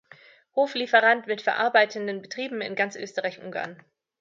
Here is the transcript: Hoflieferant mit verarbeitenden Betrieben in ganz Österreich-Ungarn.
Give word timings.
Hoflieferant 0.55 1.27
mit 1.27 1.43
verarbeitenden 1.43 2.23
Betrieben 2.23 2.61
in 2.61 2.73
ganz 2.75 2.95
Österreich-Ungarn. 2.95 3.77